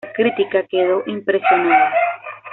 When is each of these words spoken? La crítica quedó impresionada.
La 0.03 0.13
crítica 0.13 0.63
quedó 0.65 1.03
impresionada. 1.05 1.91